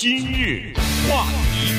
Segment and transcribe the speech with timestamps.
[0.00, 0.72] 今日
[1.10, 1.74] 话题，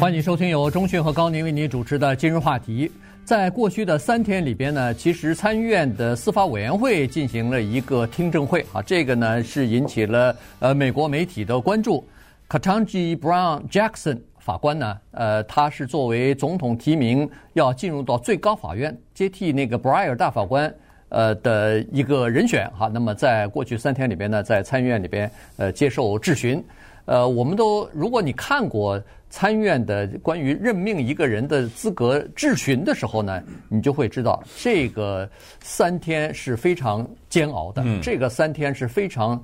[0.00, 2.90] 欢迎收听由中讯和高宁为您主持的今日话题。
[3.24, 12.04] 在过去的三天里边呢，其实参议院的司法委员会进行了一个听证会啊，这个呢是引起了呃美国媒体的关注。
[12.48, 20.74] k a t a n j i Brown Jackson 法官呢，呃，他是作为总统提名要进入到最高法院接替那个 Breyer 大法官。
[21.08, 26.62] 呃的一个人选哈，那么在过去三天里边呢，在参议院里边呃接受质询，
[27.04, 29.00] 呃，我们都如果你看过
[29.30, 35.28] 参议院的关于任命一个人的资格质询的时候呢，你就会知道这个
[35.60, 39.42] 三天是非常煎熬的，这个三天是非常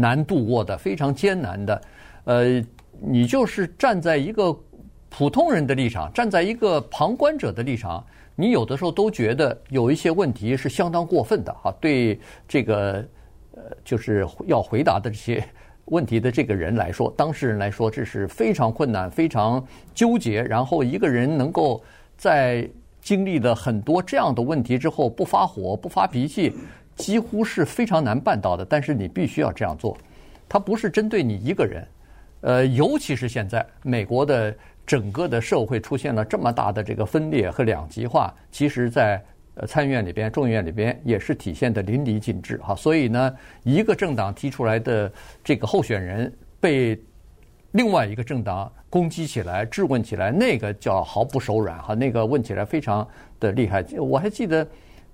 [0.00, 1.82] 难度过的，非常艰难的，
[2.24, 2.64] 呃，
[3.00, 4.56] 你就是站在一个
[5.08, 8.04] 普通人的立场，站在一个旁观者的立场。
[8.38, 13.02] 你有的时候都觉得有一些问题是相当过分的哈，对这个
[13.52, 15.42] 呃就是要回答的这些
[15.86, 20.42] 问题的这个人来说，当事人来说，这是非常困难、非常纠结。
[20.42, 21.82] 然后一个人能够
[22.18, 22.68] 在
[23.00, 26.52] 经历了很多这样的问题之后不发火、不发脾气，
[26.94, 28.64] 几乎是非常难办到的。
[28.64, 29.96] 但是你必须要这样做，
[30.46, 31.88] 它不是针对你一个人，
[32.42, 34.54] 呃，尤其是现在美国的。
[34.86, 39.20] 整个的社会出现了这么大的这个分裂和两极化，其实，在
[39.54, 42.74] 呃参议院里边、众议院里边也是体现的淋漓尽致哈。
[42.76, 43.34] 所以呢，
[43.64, 45.10] 一个政党提出来的
[45.42, 46.96] 这个候选人被
[47.72, 53.06] 另外一个政党攻击起来、质问起来，那个叫毫不手软哈，那个问起来非常
[53.40, 53.84] 的厉害。
[53.98, 54.64] 我还记得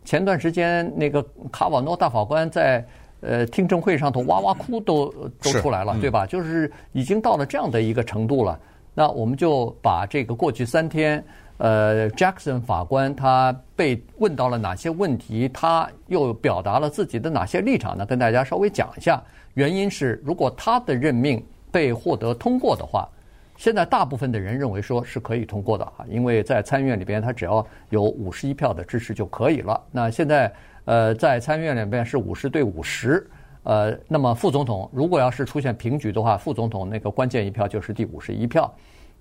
[0.05, 2.84] 前段时间那个卡瓦诺大法官在
[3.20, 6.27] 呃听证会上头哇哇哭都都出来了，对吧？
[6.27, 8.61] 就是已经到了这样的一个程度了。
[8.95, 11.25] 那我们就把这个过去三天，
[11.57, 18.05] 呃，Jackson 法官他被问到了哪些问题，他又表达了自己的哪些立场呢？
[18.05, 19.23] 跟大家稍微讲一下。
[19.55, 23.09] 原因是，如果他的任命被获得通过的话，
[23.57, 29.80] 现在大部分的人认为说是可以通过的啊，因为在参议院里边，他只要有五十一票的支持就可以了。
[29.91, 30.53] 那现在，
[30.85, 33.27] 呃，在参议院里边是五十对五十。
[33.64, 38.73] 呃，那么副总统如果要是出现平局的话，副总统那个关键一票就是第五十一票。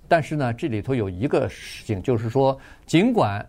[0.07, 3.47] 但是呢，这里头有一个事情，就是说，尽管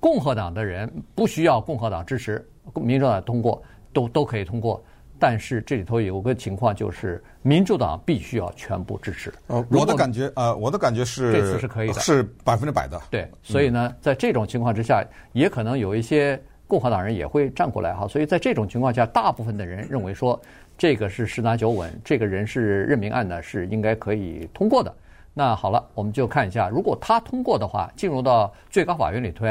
[0.00, 2.44] 共和党的人不需要共和党支持，
[2.74, 3.62] 民主党通过
[3.92, 4.82] 都都可以通过，
[5.18, 9.32] 但是这里头有个情况，就是民主党必须要全部支持。
[9.46, 13.00] 呃，我的感觉，呃，我的感觉是这次是可以的，是百分之百的。
[13.10, 15.04] 对，所以呢，在这种情况之下，
[15.34, 16.42] 也可能有一些。
[16.68, 20.40] 共和党人也会站过来哈，所以在这种情况下，大部分的人认为说，
[20.76, 24.92] 这个是十拿九稳，这个人事任命案呢是应该可以通过的。
[25.32, 29.46] 那好了，我们就看一下，如果他通过的话，进入到最高法院里头，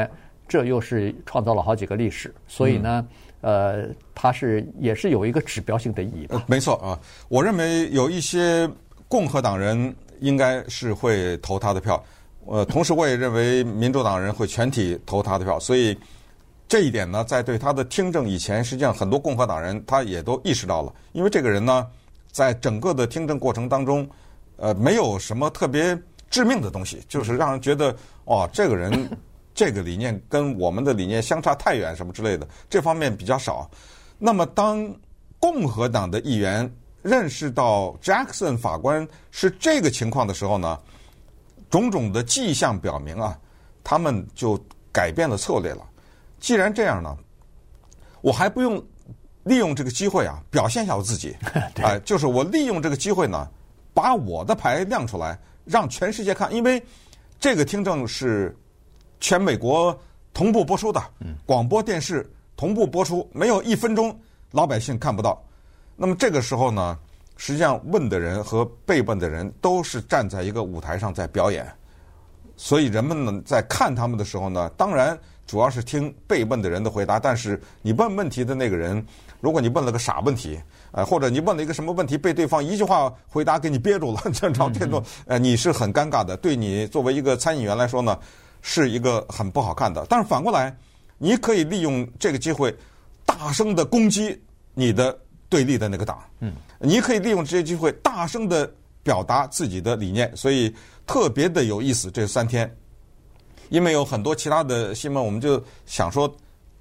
[0.46, 2.34] 这又是创造了好几个历史。
[2.46, 3.06] 所以呢，
[3.40, 6.44] 呃，他是也是有一个指标性的意义吧。
[6.46, 6.98] 没错啊，
[7.28, 8.68] 我认为有一些
[9.08, 12.04] 共和党人应该是会投他的票，
[12.44, 15.96] 呃，同时我也认为民主党人会全体投他的票，所以。
[16.68, 21.86] 这一点呢，在对他的听证以前，实际上很多共和党人他也都意识到了，因为这个人呢，
[22.32, 24.08] 在整个的听证过程当中，
[24.56, 25.96] 呃，没有什么特别
[26.28, 27.94] 致命的东西， 就是让人觉得
[28.24, 29.08] 哦，这个人
[29.54, 33.70] 这个理念跟我们的理念相差太远什么之类的，这方面比较少。
[34.18, 34.92] 那么，当
[35.38, 36.68] 共和党的议员
[37.00, 40.76] 认识到 Jackson 法官是这个情况的时候呢，
[41.70, 43.38] 种种的迹象表明啊，
[43.84, 44.58] 他们就
[44.90, 45.86] 改变了策略了。
[46.46, 47.12] 既然这样呢，
[48.20, 48.80] 我还不用
[49.42, 51.36] 利用这个机会啊，表现一下我自己。
[51.52, 53.50] 哎、呃，就是我利用这个机会呢，
[53.92, 56.54] 把我的牌亮出来，让全世界看。
[56.54, 56.80] 因为
[57.40, 58.56] 这个听证是
[59.18, 59.98] 全美国
[60.32, 61.02] 同步播出的，
[61.44, 62.24] 广播电视
[62.56, 64.16] 同步播出，没有一分钟
[64.52, 65.44] 老百姓看不到。
[65.96, 66.96] 那么这个时候呢，
[67.36, 71.66] 实际上问的人和被问的人都是站在一个舞台上在表演，
[72.56, 75.18] 所以人们呢在看他们的时候呢，当然。
[75.46, 79.04] 主要是听被问的人的回答，但是你问问题的那个人，
[79.40, 80.58] 如果你问了个傻问题，
[80.90, 86.36] 呃，或者你问了一个什么问题，被对方一句话回答给你憋住了，正 常这种，呃，你是很尴尬的。
[86.36, 88.18] 对你作为一个参议员来说呢，
[88.60, 90.04] 是一个很不好看的。
[90.08, 90.76] 但是反过来，
[91.16, 92.74] 你可以利用这个机会，
[93.24, 94.36] 大声的攻击
[94.74, 95.16] 你的
[95.48, 98.68] 对立的那个党，嗯，你可以利用这些机会，大声的
[99.04, 100.74] 表达自己的理念，所以
[101.06, 102.10] 特别的有意思。
[102.10, 102.68] 这三天。
[103.68, 106.32] 因为有很多其他的新闻，我们就想说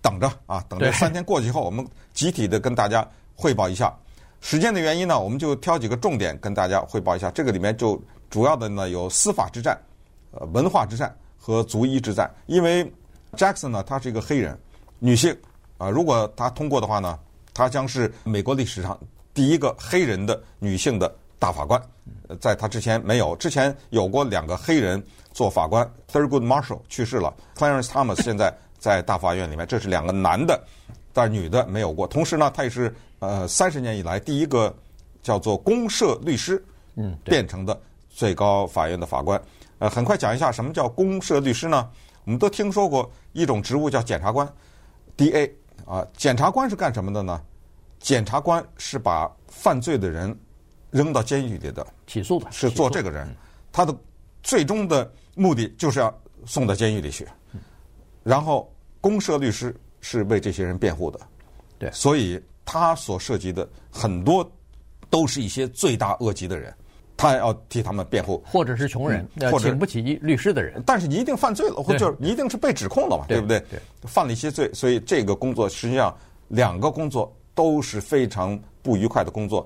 [0.02, 3.94] 等着啊，等这三天过去以后，我们集体的跟大家汇报一下。
[4.42, 7.32] 时间的原因呢，我们就挑几个重点跟大家汇报一下。
[7.32, 8.00] 这个里面就
[8.30, 9.80] 主要的呢有司法之战、
[10.32, 12.32] 呃文化之战和族裔之战。
[12.46, 12.86] 因为
[13.36, 14.56] Jackson 呢，她是一个黑人
[15.00, 15.36] 女性
[15.80, 17.18] 啊，如果她通过的话呢，
[17.54, 19.00] 她将是美国历史上
[19.34, 21.82] 第一个黑人的女性的大法官。
[22.40, 30.62] 在他之前没有，之前有过两个黑人做法官，Thurgood Marshall 去世了，Clarence Thomas 现在 在大法院里面，这是两个男的，
[31.14, 32.08] 但女的没有过。
[32.08, 34.74] 同时呢，他也是呃三十年以来第一个
[35.24, 36.64] 叫做公社律师，
[36.96, 37.80] 嗯，变成的
[38.10, 39.42] 最高法院的法官。
[39.80, 41.90] 呃，很快讲一下什么叫公社律师呢？
[42.26, 44.48] 我们都听说过一种职务叫检察官
[45.18, 45.52] ，DA
[45.86, 47.42] 啊，检察官是干什么的呢？
[48.00, 50.38] 检察官是把犯罪的人
[50.92, 53.28] 扔到监狱里的，起诉的，是做这个人，
[53.72, 53.96] 他的
[54.44, 56.14] 最终的目的就是要
[56.46, 57.28] 送到监狱里去。
[58.24, 61.20] 然后公社律师是为这些人辩护的，
[61.78, 64.50] 对，所以他所涉及的很多
[65.10, 66.74] 都是一些罪大恶极的人。
[67.18, 70.84] 他要替他们辩护，或者是穷人，或者请不起律师的人。
[70.86, 73.58] 但是你一定犯罪了，或者你一定是被指控了嘛，对不对？
[73.72, 76.14] 对，犯了一些罪，所以这个工作实际上
[76.50, 79.66] 两个工作都是非常不愉快的工作。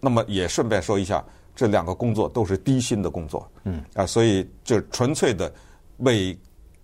[0.00, 1.24] 那么也顺便说一下，
[1.54, 3.50] 这两个工作都是低薪的工作。
[3.64, 5.52] 嗯啊，所以就纯粹的
[5.98, 6.38] 为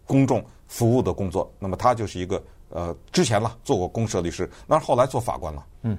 [0.04, 1.52] 公众服务的工作。
[1.58, 5.66] 那么他就是一个呃，之前了做过公社律师，那后来做法官了。
[5.82, 5.96] 嗯。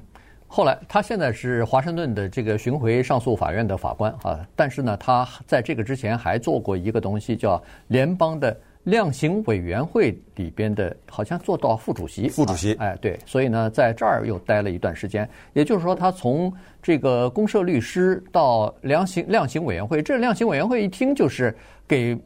[0.47, 4.47] 后来，他现在是华盛顿的这个巡回上诉法院的法官啊。
[4.55, 8.55] 但是呢，他在这个之前还做过一个东西，叫联邦的
[8.85, 12.27] 量刑委员会里边的，好像做到副主席。
[12.29, 13.19] 副主席，哎，对。
[13.25, 15.27] 所以呢，在这儿又待了一段时间。
[15.53, 16.51] 也就是说，他从
[16.81, 21.55] 这个公社律师到量刑量刑委员会，这量刑委员会一听就是
[21.87, 22.17] 给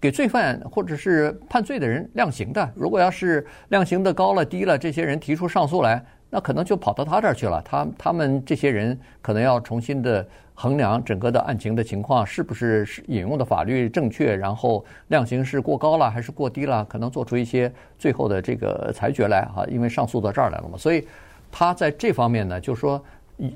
[0.00, 2.72] 给罪犯或者是判罪的人量刑的。
[2.74, 6.04] 如果要是量刑的高了低了，这些人提出上诉来。
[6.34, 21.06] 那可能就跑到他这儿去了，他他们这些人可能要重新的衡量整个的案情的情况，是不是引用的法律正确，然后量刑是过高了还是过低了，可能做出一些最后的这个裁决来哈，因为上诉到这儿来了嘛，所以
[21.52, 23.00] 他在这方面呢，就是说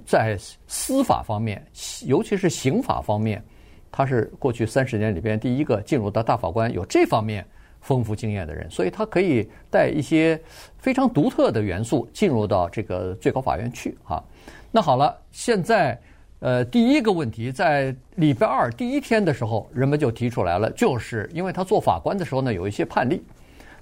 [0.06, 0.38] 在
[0.69, 1.60] 司法方面，
[2.06, 3.42] 尤其是刑法方面，
[3.90, 7.44] 他是过去三十年里边第一个进入到大法官有这方面。
[7.80, 10.40] 丰富经验的人，所以他可以带一些
[10.78, 14.22] 非常独特的元素进入到这个最高法院去啊。
[14.70, 15.98] 那好了，现在
[16.40, 23.22] 呃，第一个问题在礼拜二第一天的时候，人们就提出来了，就是因为他做法官的时候呢，有一些判例。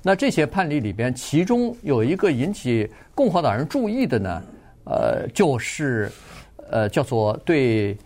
[0.02, 4.42] 那这些判例里边，其中有一个引起共和党人注意的呢，
[4.84, 6.10] 呃，就是
[6.70, 7.96] 呃，叫做对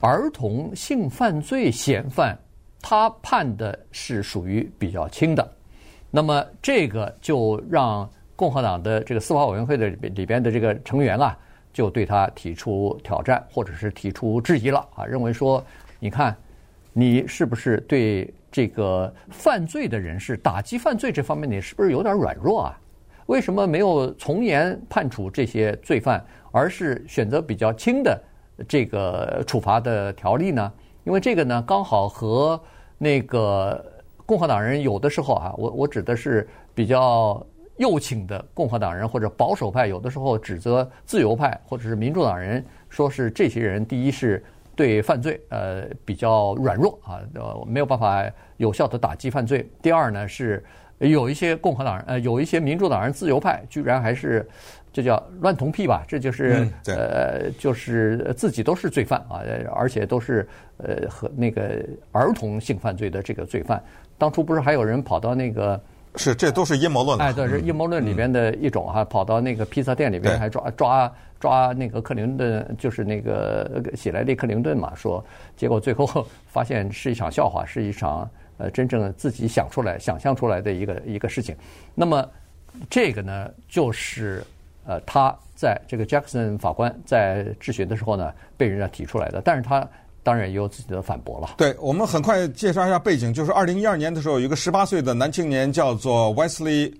[0.00, 2.38] 儿童性犯罪嫌犯。
[2.80, 5.52] 他判的是属于比较轻的，
[6.10, 11.36] 那么这个就让共和党的这个司法委员会的里边的这个成员啊，
[11.72, 15.62] 就对他提出挑战或者是提出质疑了啊，认为说，
[15.98, 16.36] 你看，
[16.92, 22.80] 你是不是对这个犯罪的人士打击犯罪这方面你是不是有点软弱啊？
[23.26, 28.18] 为什么没有从严判处这些罪犯，而是选择比较轻的
[28.66, 30.72] 这个处罚的条例呢？
[31.08, 32.60] 因为这个呢，刚好和
[32.98, 33.82] 那个
[34.26, 37.42] 共和党人有的时候啊，我我指的是比较
[37.78, 44.44] 右倾的共和党人或者保守派，有的时候指责自由派或者是民主党人，说是这些人第一是
[44.76, 48.22] 对犯罪呃比较软弱啊，呃没有办法
[48.58, 50.62] 有效的打击犯罪；第二呢是
[50.98, 54.46] 有一些共和党人呃有一些民主党人自由派居然还是。
[54.90, 56.02] 这叫乱同癖吧？
[56.08, 59.42] 这就是、嗯、呃，就是自己都是罪犯啊，
[59.72, 60.48] 而且都是
[60.78, 63.80] 呃和那个儿童性犯罪的这个罪犯。
[64.16, 65.80] 当初不是还有人跑到那个
[66.16, 75.24] 是这都是阴谋论哎，对，是阴谋论里边的一种哈、啊，跑到那个披萨店里边还抓抓抓那个克林顿，就是那个喜来利克林顿嘛，说
[75.54, 78.28] 结果最后发现是一场笑话，是一场
[78.58, 81.56] 呃真正自己想出来、想象出来的一个一个事情。
[81.94, 82.28] 那么
[82.90, 84.44] 这个呢，就是。
[84.90, 89.86] 呃，他在这个 Jackson 法官在质询的时候呢，被人家提出来的，但是他
[90.22, 91.56] 当然也有自己的反驳了。
[91.58, 96.90] 对，我们很快介绍一下背景，就是二零一二年的时候，有一个十八岁的男青年叫做 Wesley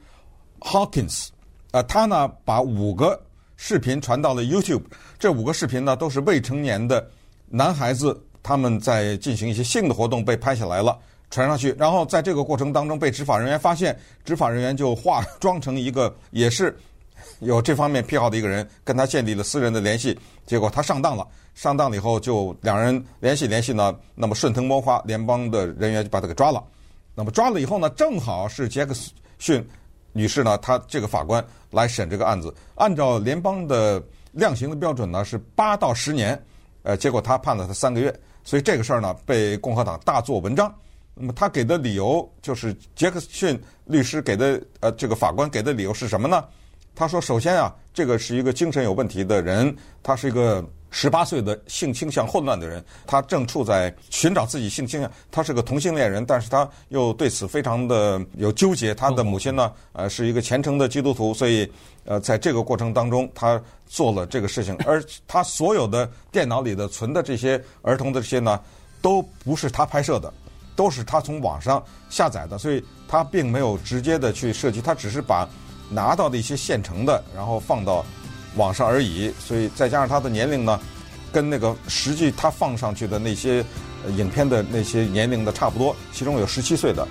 [0.61, 1.29] Hawkins，
[1.71, 3.19] 呃，他呢把五个
[3.57, 4.83] 视频传到了 YouTube，
[5.19, 7.09] 这五个视频呢都是未成年的
[7.49, 10.99] 男孩子他们在进行一些性的活动被拍下来了，
[11.31, 16.77] 传上去，然后在这个过程当中被执法人员发现，执法人员就化妆成一个也是。
[17.41, 21.27] 有这方面癖好的一个人跟他建立了私人的联系，结果他上当了。
[21.55, 26.63] 上当了以后，就两人联系联系呢，那么顺藤摸瓜，联邦的人员就把他给抓了。
[27.15, 28.95] 那么抓了以后呢，正好是杰克
[29.39, 29.65] 逊
[30.13, 32.55] 女士呢，她这个法官来审这个案子。
[32.77, 36.41] 按照联邦的量刑的标准呢，是八到十年，
[36.85, 38.15] 呃，结果他判了他三个月。
[38.45, 40.73] 所以这个事儿呢，被共和党大做文章。
[41.19, 46.45] 那么他给的理由就是杰克逊律师给的，呃，这个法官给的理由是什么呢？
[46.95, 49.73] 他说：“首先啊，这个是一个精神有问题的人，
[50.03, 55.09] 他是一个十八岁的性倾向混乱的人，他正处在寻找自己性倾向。
[55.31, 58.93] 他是个同性恋人，但是他又对此非常的有纠结。
[58.93, 61.71] 他的母亲呢，呃，是一个虔诚的基督徒，所以
[62.05, 64.77] 呃，在这个过程当中，他做了这个事情。
[64.85, 68.61] 而他所有的电脑里的存的这些儿童的这些呢，
[69.01, 70.35] 都不是他拍摄的，
[70.79, 75.47] 都是他从网上下载的，所以他并没有直接的去设计，他只是把
[75.91, 78.07] 拿到的一些现成的，然后放到。
[78.57, 80.81] 网上而已，所以再加上他的年龄呢，
[81.31, 83.65] 跟那个实际他放上去的那些
[84.17, 87.07] 影片的那些年龄的差不多，其中有十七岁的，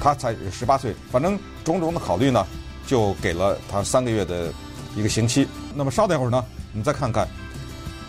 [0.00, 0.94] 他才十八岁。
[1.10, 2.46] 反正种种的考虑呢，
[2.86, 4.50] 就给了他三个月的
[4.94, 5.46] 一个刑期。
[5.74, 6.42] 那么稍等一会儿呢，
[6.72, 7.28] 我们再看看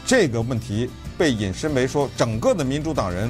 [0.06, 3.30] 这个问题被引申为说，整个的民主党人，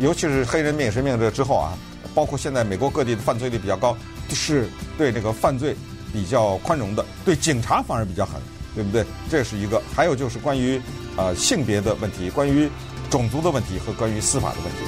[0.00, 1.72] 尤其是黑人命是命这之后啊，
[2.14, 3.96] 包括现在美国各地的犯罪率比较高，
[4.30, 5.74] 是对这个犯罪
[6.12, 8.40] 比较宽容的，对警察反而比较狠。
[8.74, 9.04] 对不对？
[9.28, 10.80] 这是一个，还有就是关于
[11.16, 12.68] 呃性别的问题，关于
[13.10, 14.78] 种族的问题和关于司法的问题。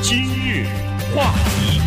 [0.00, 0.66] 今日
[1.14, 1.82] 话题，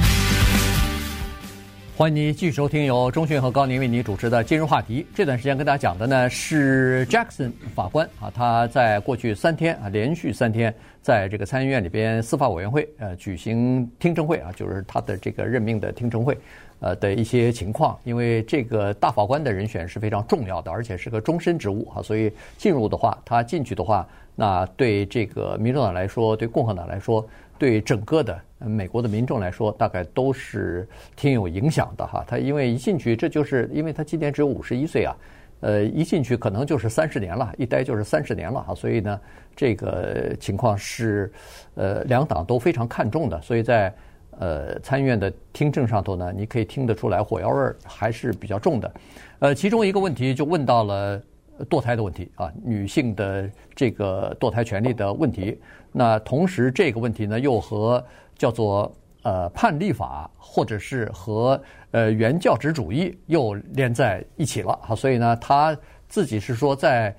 [1.98, 5.02] 欢迎您继续收听由中讯和高宁为您主持的《今日话题》。
[5.16, 16.38] 这段时间跟大家讲的呢是 Jackson 法官啊，他在过去三天啊，连续三天在这个参议院里边司法委员会呃举行听证会啊，就是他的这个任命的听证会。
[16.80, 27.26] 呃的一些情况，因为这个大法官的人选是非常重要的，而且是个终身职务啊，所以进入的话，他进去的话，那对这个民主党来说，对共和党来说，
[27.58, 32.24] 对整个的美国的民众来说，大概都是挺有影响的哈。
[32.28, 35.16] 他因为一进去，这就是因为他今年只有五十一岁啊，
[35.62, 39.20] 呃，一进去可能就是三十年了，一待就是三十年了哈，所以呢，
[39.56, 41.32] 这个情况是
[41.76, 43.94] 呃两党都非常看重的，所以在。
[44.40, 48.94] 呃，参议院的听证上头呢，你可以听得出来火药味还是比较重的。
[49.40, 51.22] 呃，其中一个问题就问到了
[51.70, 55.60] 堕胎的问题啊，女性的这个堕胎权利的问题。
[55.92, 58.04] 那同时这个问题呢，又和
[58.38, 61.62] 叫做呃判例法或者是和
[61.92, 64.78] 呃原教旨主义又连在一起了。
[64.82, 65.78] 好，所以呢，他
[66.10, 67.16] 自己是说在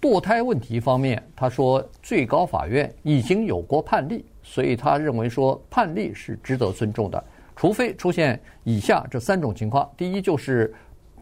[0.00, 4.24] 堕胎问题方面，他说最高法院已经有过判例。
[4.46, 7.24] 所以他认为说判例是值得尊重的，
[7.56, 10.72] 除非出现以下这三种情况：第一，就是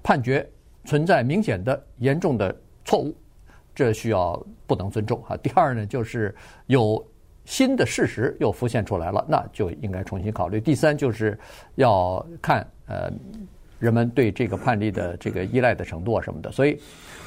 [0.02, 0.45] 判决
[0.85, 3.14] 存在明显的严重的错误，
[3.73, 6.35] 这需要不能尊重哈；第二呢，就是
[6.67, 7.02] 有
[7.45, 11.38] 新的事实又浮现出来了，那就应该重新考虑；第三，就是
[11.76, 13.09] 要看呃
[13.79, 16.50] 人们对这个判例的这个依赖的程度啊什么的。
[16.50, 16.76] 所以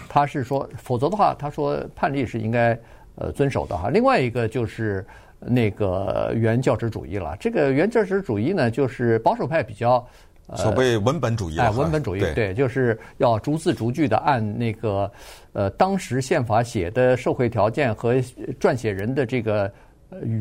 [0.09, 2.77] 他是说，否则的话，他说判例是应该
[3.15, 3.89] 呃遵守的哈。
[3.89, 5.05] 另外一个就是。
[5.47, 10.05] 那个原教旨主义了，这个原教旨主义呢，就是保守派比较，
[10.47, 15.11] 呃，所谓文本主义，哎，文本主义，对，对，就是要逐字逐句的按那个，
[15.53, 18.15] 呃，当时宪法写的社会条件和
[18.59, 19.71] 撰写人的这个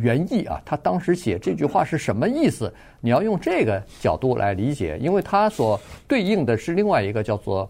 [0.03, 2.73] 原意啊，他当时写这句话是什么意思？
[3.01, 7.69] 你要用这个角度来理解，因为他所对应的是另外一个叫做。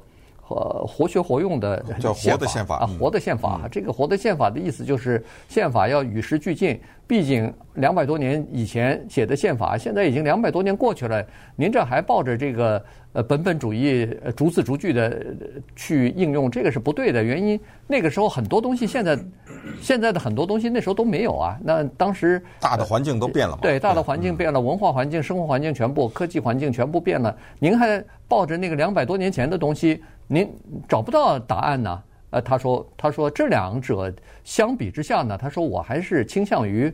[0.49, 3.69] 呃，活学活用的 叫活的宪法啊，活的宪法。
[3.71, 6.79] 这个活的宪法的意思就是宪法要与时俱进。
[7.07, 11.23] 毕竟两百多年以前写的宪法，现在已经两百多年过去了，
[11.55, 12.83] 您这还抱着这个
[13.13, 15.23] 呃本本主义，逐字逐句的
[15.77, 17.23] 去应用，这个是不对的。
[17.23, 19.19] 原因那个时候很多东西，现在
[19.83, 21.59] 现在的很多东西那时候都没有啊。
[21.63, 23.59] 那当时大的环境都变了嘛？
[23.61, 27.37] 对，大的环境变了，文化环境、生活环境全部，科技环境全部变了。
[27.59, 30.03] 您还抱着那个两百多年前的东西？
[30.26, 30.50] 您
[30.88, 32.02] 找不到答案呢？
[32.31, 34.12] 呃，他说，他说这两者
[34.43, 36.93] 相比之下呢，他说我还是倾向于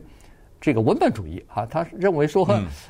[0.59, 1.65] 这个文本主义啊。
[1.65, 2.47] 他认为说，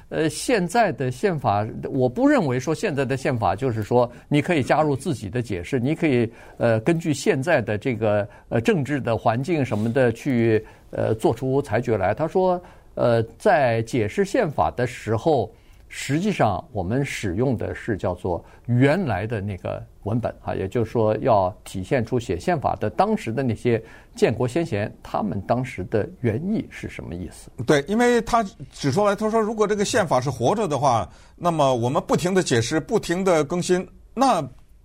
[0.10, 12.14] 呃，现在的宪法，我不认为说现在的宪法就是说你可以加入自己的解释，你可以呃根据现在的这个呃政治的环境什么的去呃做出裁决来。
[12.14, 12.62] 他说，
[12.96, 15.50] 呃，在解释宪法的时候。
[15.94, 23.84] 实际上，我们使用的是叫做原来的那个文本啊，也就是说，要体现出写宪法的当时的那些
[24.16, 27.52] 建国先贤他们当时的原意是什么意思？
[27.66, 34.42] 对，因为他指出来，他说，如果这个宪法是活着的话，那么我们不停地解释、不停地更新，那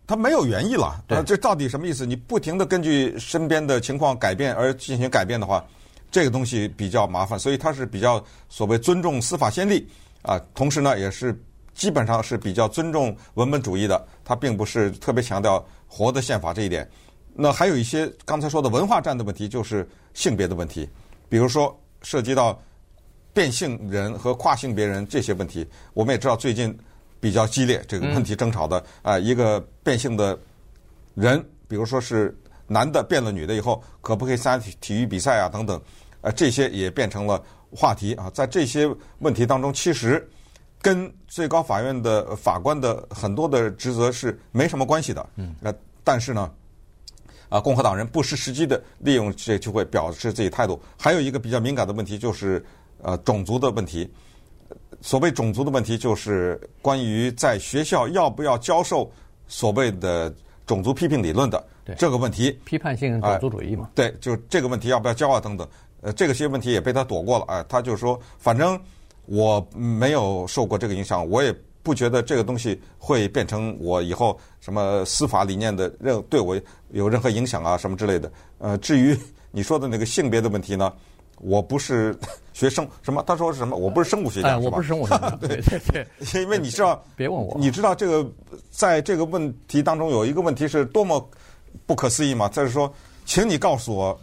[0.08, 1.00] 它没有原意了。
[1.06, 2.04] 对，这到底什么意思？
[2.04, 5.64] 你不停地根据身边的情况改变而进行改变的话，
[6.10, 9.86] 这个东西比较麻烦，所以他是比较所谓尊重司法先例。
[10.22, 11.38] 啊，同时呢，也是
[11.74, 16.88] 基本上是比较尊重文本主义的，他并不是特别强调活的宪法这一点。
[17.34, 20.88] 那还有一些刚才说的文化战的问题，就是性别的问题，
[21.28, 22.58] 比如说涉及到
[23.34, 25.66] 变性人和跨性别人这些问题。
[25.92, 26.76] 我们也知道最近
[27.20, 30.38] 比较激烈这个问题争吵的啊，一个变性的
[31.14, 32.34] 人比如说是
[32.66, 35.80] 男的变了女的以后，可不可以参加体育比赛啊等等，
[36.22, 38.30] 呃，这些也变成了话题啊。
[38.34, 40.28] 在这些问题当中，其实
[40.80, 45.26] 跟最高法院的法官的很多的职责是没什么关系的。
[45.36, 45.72] 嗯，那
[46.04, 46.50] 但是呢，
[47.48, 50.80] 啊，共和党人不失时机的利用这个机会表示自己态度。
[50.98, 52.64] 还有一个比较敏感的问题就是
[53.02, 54.08] 呃种族的问题。
[55.02, 59.10] 所谓种族的问题，就是关于在学校要不要教授
[59.46, 60.34] 所谓的
[60.66, 61.64] 种族批评理论的
[61.98, 62.58] 这个问题。
[62.64, 63.90] 批判性种族主义嘛？
[63.94, 65.38] 对，就这个问题要不要教啊？
[65.38, 65.68] 等等。
[66.06, 67.44] 呃，这个些问题也被他躲过了。
[67.48, 68.80] 哎，他就说，反正
[69.24, 76.56] 我没有受过这个影响，我也不觉得这个东西会变成我以后什么司法理念的任对我
[76.92, 78.30] 有任何影响啊什么之类的。
[78.58, 79.18] 呃，至于
[79.50, 80.92] 你说的那个性别的问题呢？
[81.40, 82.16] 我不是
[82.54, 83.20] 学生什么？
[83.26, 83.76] 他说是什么？
[83.76, 85.28] 我不是生物学家，哎，我不是生物学家。
[85.40, 86.06] 对 对对，
[86.40, 88.24] 因为你知道，别问我，你知道这个
[88.70, 91.28] 在这个问题当中有一个问题是多么
[91.84, 92.48] 不可思议吗？
[92.48, 92.90] 就是说，
[93.24, 94.18] 请你告诉我，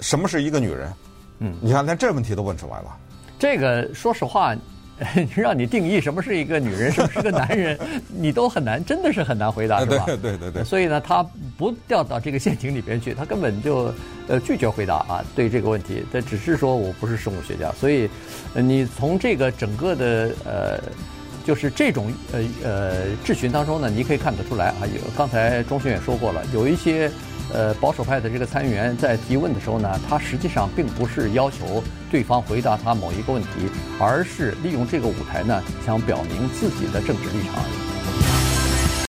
[0.00, 0.92] 什么是一个女人？
[1.40, 2.96] 嗯，你看连这问题都问出来了。
[3.38, 4.54] 这个说实话。
[5.36, 7.78] 让你定义什么是一个女人， 什么是个男人，
[8.08, 10.02] 你都很难，真的是很难回答，是吧？
[10.06, 10.64] 对对对对。
[10.64, 11.24] 所以呢，他
[11.56, 13.94] 不掉到这个陷阱里边去，他根本就
[14.26, 17.70] 呃拒绝回答啊，对这个问题，他只是说我不是生物学家。
[17.78, 18.10] 所以，
[18.54, 20.80] 你从这个整个的呃，
[21.48, 22.92] 就是这种呃呃
[23.24, 27.10] 质询当中呢，你可以看得出来啊，有刚才钟迅也说过了，有一些。
[27.50, 33.48] 呃，保守派的这个参议员在提问的时候呢，他实际上并不是要求对方回答他某一个问题，
[33.98, 37.97] 而是利用这个舞台呢，想表明自己的政治立场而已。